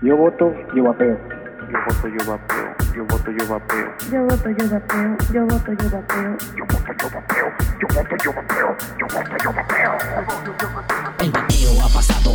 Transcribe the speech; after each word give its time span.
Yo 0.00 0.16
voto, 0.16 0.54
yo 0.76 0.84
vapeo. 0.84 1.18
Yo 1.68 1.78
voto, 1.84 2.06
yo 2.06 2.24
vapeo. 2.30 2.74
Yo 2.94 3.04
voto, 3.04 3.30
yo 3.32 3.48
vapeo. 3.48 3.94
Yo 4.12 4.22
voto, 4.26 4.50
yo 4.50 4.68
vapeo. 4.70 5.16
Yo 5.32 5.44
voto, 5.44 5.72
yo 5.72 5.90
vapeo. 5.90 6.36
Yo 6.54 6.64
voto, 6.66 6.92
yo 7.02 7.10
vapeo. 7.10 7.56
Yo 7.80 7.86
voto, 7.94 8.16
yo 8.22 8.32
vapeo. 8.32 8.76
Yo 8.96 9.06
voto, 9.08 9.36
yo 9.42 9.52
vapeo. 9.52 9.92
El 10.18 10.24
vapeo 10.24 10.68
ha 10.68 10.82
pasado 10.86 10.97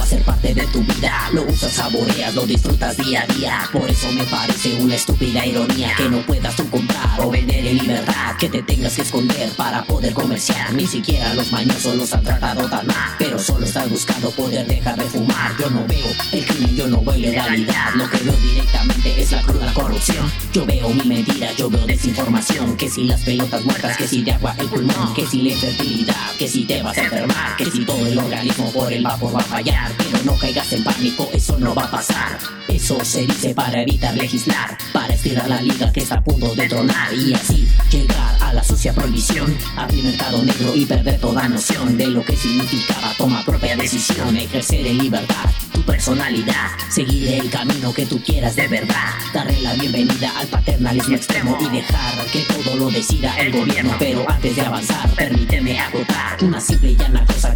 a 0.00 0.06
ser 0.06 0.22
parte 0.22 0.54
de 0.54 0.66
tu 0.68 0.80
vida. 0.80 1.28
Lo 1.32 1.42
usas, 1.42 1.72
saboreas, 1.72 2.34
lo 2.34 2.46
disfrutas 2.46 2.96
día 2.96 3.22
a 3.22 3.34
día. 3.34 3.68
Por 3.72 3.88
eso 3.88 4.10
me 4.12 4.24
parece 4.24 4.74
una 4.80 4.94
estúpida 4.94 5.44
ironía 5.44 5.94
que 5.96 6.08
no 6.08 6.18
puedas 6.22 6.54
tú 6.56 6.68
comprar 6.70 7.20
o 7.20 7.30
vender 7.30 7.66
en 7.66 7.78
libertad. 7.78 8.36
Que 8.38 8.48
te 8.48 8.62
tengas 8.62 8.94
que 8.94 9.02
esconder 9.02 9.50
para 9.56 9.82
poder 9.84 10.12
comerciar. 10.12 10.72
Ni 10.74 10.86
siquiera 10.86 11.34
los 11.34 11.50
mañosos 11.52 11.96
los 11.96 12.12
han 12.12 12.22
tratado 12.22 12.68
tan 12.68 12.86
mal. 12.86 13.16
Pero 13.18 13.38
solo 13.38 13.66
estás 13.66 13.88
buscando 13.90 14.30
poder 14.30 14.66
dejar 14.66 14.96
de 14.96 15.04
fumar. 15.04 15.56
Yo 15.58 15.70
no 15.70 15.86
veo 15.86 16.06
el 16.32 16.44
crimen, 16.46 16.76
yo 16.76 16.86
no 16.86 17.02
veo 17.02 17.16
ilegalidad. 17.16 17.94
Lo 17.94 18.08
que 18.08 18.18
veo 18.18 18.34
directamente 18.36 19.22
es 19.22 19.32
la 19.32 19.42
cruda 19.42 19.72
corrupción. 19.72 20.30
Yo 20.52 20.64
veo 20.66 20.88
mi 20.90 21.02
mentira, 21.02 21.52
yo 21.52 21.68
veo 21.68 21.86
desinformación. 21.86 22.76
Que 22.76 22.88
si 22.88 23.04
las 23.04 23.20
pelotas 23.22 23.64
muertas, 23.64 23.96
que 23.96 24.06
si 24.06 24.22
de 24.22 24.32
agua 24.32 24.54
el 24.58 24.68
pulmón, 24.68 25.14
que 25.14 25.26
si 25.26 25.42
la 25.42 25.50
infertilidad, 25.50 26.36
que 26.38 26.48
si 26.48 26.64
te 26.64 26.82
vas 26.82 26.96
a 26.96 27.02
enfermar, 27.02 27.56
que 27.56 27.70
si 27.70 27.84
todo 27.84 28.06
el 28.06 28.18
organismo 28.18 28.70
por 28.72 28.92
el 28.92 29.02
vapor 29.02 29.34
va 29.34 29.40
a 29.40 29.44
fallar. 29.44 29.87
Pero 29.96 30.24
no 30.24 30.38
caigas 30.38 30.72
en 30.72 30.84
pánico, 30.84 31.28
eso 31.32 31.58
no 31.58 31.74
va 31.74 31.84
a 31.84 31.90
pasar. 31.90 32.38
Eso 32.68 33.02
se 33.04 33.26
dice 33.26 33.54
para 33.54 33.82
evitar 33.82 34.14
legislar, 34.14 34.76
para 34.92 35.14
estirar 35.14 35.48
la 35.48 35.60
liga 35.62 35.90
que 35.92 36.00
está 36.00 36.16
a 36.16 36.24
punto 36.24 36.54
de 36.54 36.68
tronar 36.68 37.12
y 37.14 37.32
así 37.34 37.68
llegar 37.90 38.36
a 38.40 38.52
la 38.52 38.62
sucia 38.62 38.92
prohibición, 38.92 39.56
abrir 39.76 40.04
mercado 40.04 40.42
negro 40.42 40.74
y 40.74 40.84
perder 40.84 41.18
toda 41.18 41.48
noción 41.48 41.96
de 41.96 42.06
lo 42.08 42.24
que 42.24 42.36
significaba 42.36 43.14
toma 43.16 43.44
propia 43.44 43.76
decisión, 43.76 44.36
ejercer 44.36 44.86
en 44.86 44.98
libertad 44.98 45.50
tu 45.72 45.82
personalidad, 45.82 46.70
seguir 46.90 47.28
el 47.28 47.50
camino 47.50 47.92
que 47.92 48.06
tú 48.06 48.22
quieras 48.22 48.56
de 48.56 48.68
verdad, 48.68 49.14
darle 49.32 49.60
la 49.60 49.74
bienvenida 49.74 50.32
al 50.38 50.46
paternalismo 50.48 51.16
extremo 51.16 51.56
y 51.60 51.68
dejar 51.68 52.26
que 52.26 52.40
todo 52.42 52.76
lo 52.76 52.90
decida 52.90 53.36
el 53.38 53.52
gobierno. 53.52 53.94
Pero 53.98 54.28
antes 54.28 54.56
de 54.56 54.62
avanzar, 54.62 55.08
permíteme 55.14 55.78
agotar 55.78 56.42
una 56.42 56.60
simple 56.60 56.92
y 56.92 56.96
llana 56.96 57.24
cosa 57.26 57.54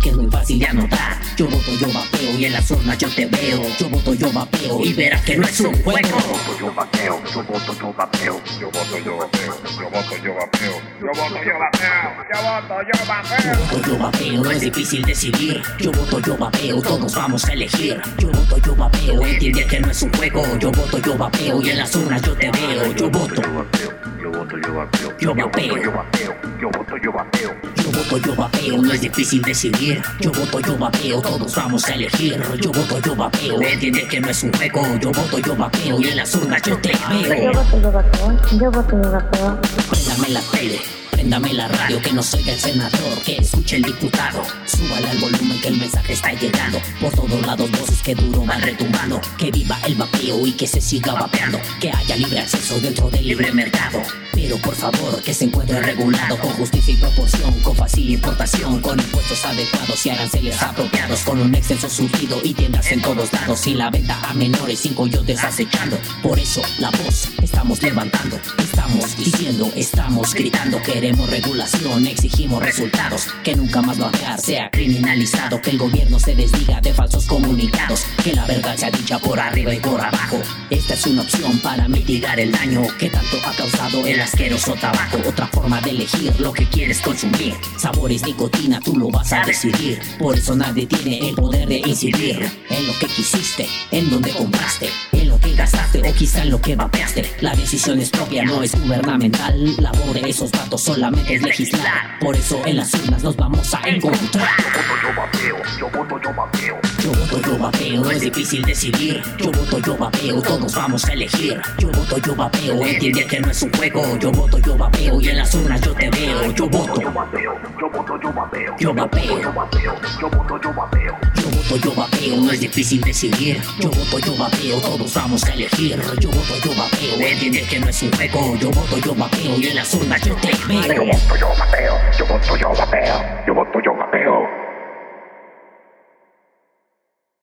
Yo 1.36 1.47
voto, 1.48 1.72
yo 1.80 1.86
vapeo 1.92 2.38
y 2.38 2.44
en 2.44 2.52
las 2.52 2.70
urnas 2.70 2.98
yo 2.98 3.08
te 3.08 3.25
veo. 3.27 3.62
Yo 3.78 3.88
voto, 3.88 4.12
yo 4.12 4.30
vapeo 4.33 4.80
y 4.84 4.92
verás 4.92 5.22
que 5.22 5.36
no 5.36 5.47
es 5.47 5.61
un 5.61 5.75
juego. 5.83 6.00
Yo 6.08 6.16
voto, 6.16 6.58
yo 6.58 6.75
vapeo. 6.75 7.22
Yo 7.33 7.42
voto, 7.44 7.75
yo 7.80 7.94
vapeo. 7.94 8.41
Yo 8.61 8.66
voto, 8.70 8.98
yo 8.98 9.16
vapeo. 9.16 9.55
Yo 9.80 9.91
voto, 9.91 10.16
yo 10.22 10.34
vapeo. 10.34 10.83
Yo 11.00 11.06
voto, 11.08 11.42
yo 11.42 11.58
vapeo. 11.58 11.92
Yo 12.33 12.42
voto, 12.42 12.75
yo 12.83 13.06
vapeo. 13.08 13.66
voto, 13.72 13.88
yo 13.88 13.98
vapeo, 13.98 14.44
no 14.44 14.50
es 14.50 14.60
difícil 14.60 15.03
decidir. 15.03 15.62
Yo 15.78 15.91
voto, 15.92 16.20
yo 16.20 16.36
vapeo, 16.36 16.83
todos 16.83 17.14
vamos 17.14 17.44
a 17.47 17.53
elegir. 17.55 18.00
Yo 18.19 18.28
voto, 18.28 18.58
yo 18.58 18.77
vapeo, 18.77 19.22
entiende 19.27 19.66
que 19.66 19.80
no 19.80 19.91
es 19.91 20.03
un 20.03 20.12
juego. 20.12 20.44
Yo 20.58 20.70
voto, 20.70 20.98
yo 20.98 21.16
vapeo 21.16 21.62
y 21.62 21.70
en 21.70 21.78
las 21.78 21.94
urnas 21.97 22.20
yo 22.22 22.36
te 22.36 22.50
veo. 22.50 22.92
Yo 22.94 23.10
voto, 23.10 23.41
Yo 23.41 23.55
vapeo. 23.55 24.02
Yo 24.33 24.38
voto, 24.38 24.56
yo 24.56 24.75
vapeo. 24.75 25.16
Yo 25.20 25.34
vapeo. 25.34 25.77
Yo 25.77 25.92
vapeo. 25.92 26.34
Yo 26.58 26.70
voto, 26.70 26.97
yo 26.97 27.12
vapeo. 27.12 27.50
yo 27.77 27.91
voto, 27.92 28.16
yo 28.19 28.34
vapeo, 28.34 28.78
no 28.83 28.92
es 28.92 29.00
difícil 29.02 29.42
decidir. 29.42 30.00
Yo 30.20 30.33
voto, 30.33 30.58
yo 30.61 30.78
vapeo, 30.78 31.20
todos 31.20 31.55
vamos 31.55 31.86
a 31.88 31.94
elegir. 31.94 32.41
Yo 32.60 32.72
voto, 32.72 32.98
yo 33.00 33.14
vapeo, 33.14 33.60
entiende 33.60 34.06
que 34.08 34.20
no 34.20 34.30
es 34.30 34.42
un 34.42 34.53
juego. 34.55 34.86
Yo 35.00 35.12
voto, 35.12 35.38
yo 35.38 35.55
vapeo 35.55 36.00
y 36.00 36.08
en 36.08 36.16
las 36.16 36.34
urnas 36.34 36.62
yo 36.62 36.78
te 36.78 36.92
Yo 36.92 37.28
veo. 37.28 37.53
voto, 37.53 37.80
yo 37.83 37.92
vapeo. 37.92 38.38
Yo 38.58 38.70
voto, 38.70 39.03
yo 39.03 39.10
vapeo. 39.10 39.60
Préndame 39.91 40.28
la 40.30 40.41
tele, 40.50 40.80
préndame 41.23 41.53
la 41.53 41.69
radio, 41.69 42.03
que 42.03 42.12
nos 42.12 42.34
oiga 42.34 42.53
el 42.53 42.59
senador, 42.59 43.23
que 43.25 43.37
escuche 43.37 43.77
el 43.77 43.83
diputado. 43.83 44.42
Súbale 44.67 45.09
al 45.09 45.19
volumen 45.19 45.61
que 45.61 45.69
el 45.69 45.77
mensaje 45.77 46.15
está 46.15 46.33
llegando. 46.33 46.81
Por 47.01 47.12
todos 47.15 47.47
lados 47.47 47.70
voces 47.70 48.03
que 48.03 48.17
duro 48.17 48.45
van 48.45 48.61
retumbando. 48.61 49.20
Que 49.39 49.53
viva 49.53 49.78
el 49.87 49.95
vapeo 49.95 50.45
y 50.45 50.50
que 50.50 50.67
se 50.67 50.81
siga 50.81 51.12
vapeando. 51.12 51.61
Que 51.81 51.93
haya 51.93 52.17
libre 52.17 52.41
acceso 52.41 52.81
dentro 52.81 53.09
del 53.09 53.25
libre 53.25 53.53
mercado. 53.53 54.03
Pero 54.33 54.56
por 54.59 54.75
favor 54.75 55.23
que 55.23 55.33
se 55.33 55.45
encuentre 55.45 55.81
regulado 55.81 56.37
con 56.38 56.50
justicia 56.55 56.94
y 56.94 56.97
proporción, 56.97 57.53
con 57.60 57.77
fácil 57.77 58.10
importación, 58.10 58.81
con 58.81 58.99
impuestos 58.99 59.44
adecuados 59.44 60.04
y 60.06 60.10
aranceles 60.10 60.60
apropiados, 60.60 61.21
con 61.21 61.39
un 61.39 61.54
exceso 61.54 61.89
surgido 61.89 62.41
y 62.43 62.54
tiendas 62.54 62.91
en 62.91 63.03
todos 63.03 63.33
lados 63.33 63.66
y 63.66 63.75
la 63.75 63.91
venta 63.91 64.19
a 64.28 64.34
menores 64.34 64.81
sin 64.81 64.94
coyotes 64.94 65.44
acechando. 65.44 65.99
Por 66.22 66.39
eso 66.39 66.62
la 66.78 66.91
voz 66.91 67.28
estamos 67.43 67.83
levantando, 67.83 68.41
estamos 68.59 69.16
diciendo, 69.16 69.71
estamos 69.77 70.34
gritando, 70.34 70.81
queremos 70.83 71.12
regulación, 71.17 72.06
exigimos 72.06 72.62
resultados, 72.62 73.28
que 73.45 73.55
nunca 73.55 73.83
más 73.83 73.99
vapear 73.99 74.41
sea 74.41 74.71
criminalizado, 74.71 75.61
que 75.61 75.71
el 75.71 75.78
gobierno 75.78 76.19
se 76.19 76.34
desdiga 76.34 76.81
de 76.81 76.93
falsos 76.93 77.27
comunicados, 77.27 78.05
que 78.23 78.34
la 78.34 78.47
verdad 78.47 78.77
sea 78.77 78.91
dicha 78.91 79.19
por 79.19 79.39
arriba 79.39 79.75
y 79.75 79.81
por 79.81 80.01
abajo. 80.01 80.41
Esta 80.71 80.95
es 80.95 81.06
una 81.06 81.22
opción 81.22 81.59
para 81.59 81.89
mitigar 81.89 82.41
el 82.41 82.53
daño 82.53 82.83
que 82.99 83.11
tanto 83.11 83.37
ha 83.45 83.53
causado 83.53 84.06
el 84.06 84.21
asqueroso 84.21 84.75
tabaco. 84.75 85.19
Otra 85.28 85.47
forma 85.49 85.81
de 85.81 85.91
elegir 85.91 86.33
lo 86.41 86.53
que 86.53 86.67
quieres 86.67 87.01
consumir. 87.01 87.55
Sabores, 87.78 88.25
nicotina, 88.25 88.81
tú 88.81 88.97
lo 88.97 89.09
vas 89.09 89.33
a 89.33 89.45
decidir. 89.45 90.01
Por 90.19 90.37
eso 90.37 90.55
nadie 90.55 90.87
tiene 90.87 91.28
el 91.28 91.34
poder 91.34 91.69
de 91.69 91.78
incidir 91.78 92.51
en 92.71 92.87
lo 92.87 92.99
que 92.99 93.06
quisiste, 93.06 93.69
en 93.91 94.11
donde 94.11 94.31
compraste, 94.31 94.89
en 95.12 95.28
lo 95.28 95.39
que 95.39 95.55
gastaste 95.55 96.01
o 96.09 96.15
quizá 96.15 96.43
en 96.43 96.51
lo 96.51 96.61
que 96.61 96.77
vapeaste. 96.77 97.31
La 97.41 97.55
decisión 97.55 98.01
es 98.01 98.11
propia, 98.11 98.45
no 98.45 98.62
es 98.62 98.78
gubernamental. 98.81 99.77
Labor 99.78 100.21
de 100.21 100.31
esos 100.31 100.51
datos 100.51 100.83
solamente 101.03 101.35
es 101.35 101.43
legislar. 101.43 102.19
Por 102.21 102.37
eso 102.37 102.63
en 102.65 102.77
las 102.77 102.95
urnas 102.95 103.23
nos 103.25 103.37
vamos 103.37 103.75
a 103.75 103.81
encontrar. 103.89 104.49
Yo 104.59 104.71
voto, 104.79 104.95
yo 105.03 105.21
vapeo. 105.21 105.57
Yo 105.81 105.91
voto, 105.91 106.21
yo 106.23 106.35
vapeo. 106.35 106.91
Yo 107.03 107.11
voto, 107.11 107.41
yo 107.43 107.59
vapeo, 107.59 108.01
no 108.05 108.11
es 108.11 108.21
difícil 108.21 108.63
decidir. 108.63 109.21
Yo 109.39 109.51
voto, 109.51 109.79
yo 109.81 109.97
vapeo, 109.97 110.41
todos 110.43 110.73
vamos 110.75 111.05
a 111.07 111.13
elegir. 111.13 111.61
Yo 111.79 111.89
voto, 111.89 112.17
yo 112.19 112.35
vapeo, 112.37 112.81
entiende 112.83 113.27
que 113.27 113.41
no 113.41 113.51
es 113.51 113.63
un 113.63 113.73
juego. 113.73 114.19
Yo 114.19 114.31
voto, 114.31 114.59
yo 114.59 114.77
vapeo 114.77 115.21
y 115.21 115.29
en 115.31 115.39
las 115.39 115.53
urnas 115.55 115.81
yo 115.81 115.93
te 115.95 116.09
veo. 116.11 116.53
Yo 116.53 116.69
voto, 116.69 117.01
Yo 117.01 117.13
vapeo. 117.13 117.53
Yo 117.81 117.91
voto, 117.91 118.21
yo 118.23 118.33
vapeo. 118.33 118.77
yo 118.79 118.95
vapeo. 118.95 119.41
Yo 119.43 119.53
vapeo. 119.53 119.95
Yo 120.21 120.31
voto, 120.31 120.61
yo 120.63 120.73
vapeo. 120.75 121.17
Yo 121.35 121.51
voto, 121.51 121.77
yo 121.77 121.95
vapeo, 121.95 122.37
no 122.37 122.53
es 122.53 122.61
difícil 122.61 123.01
decidir. 123.01 123.61
Yo 123.81 123.91
voto, 123.91 124.19
yo 124.21 124.37
vapeo, 124.37 124.81
todos 124.81 125.15
vamos 125.15 125.43
a 125.45 125.53
elegir. 125.55 126.01
Yo 126.21 126.31
voto, 126.31 126.55
yo 126.65 126.71
vapeo, 126.77 127.21
entiende 127.21 127.63
que 127.69 127.81
no 127.81 127.89
es 127.89 128.03
un 128.03 128.13
juego. 128.13 128.57
Yo 128.61 128.71
voto, 128.71 128.99
yo 128.99 129.15
vapeo 129.15 129.57
y 129.59 129.67
en 129.67 129.75
las 129.77 129.93
urnas 129.95 130.21
yo 130.23 130.37
te 130.37 130.53
Yo 130.53 130.69
veo. 130.69 131.05
voto, 131.07 131.37
yo 131.37 131.49
vapeo. 131.59 131.95
Yo 132.17 132.27
voto, 132.27 132.57
yo 132.57 132.69
vapeo. 132.79 133.15
Yo 133.47 133.55
voto, 133.55 133.72
yo 133.72 133.72